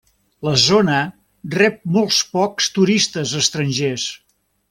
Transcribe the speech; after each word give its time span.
La 0.45 0.53
zona 0.61 0.95
rep 1.57 1.77
molt 1.97 2.17
pocs 2.31 2.71
turistes 2.79 3.35
estrangers. 3.43 4.09